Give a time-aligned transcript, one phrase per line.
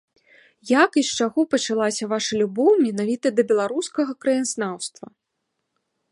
[0.83, 5.05] Як і з чаго пачалася ваша любоў менавіта да беларускага краязнаўства?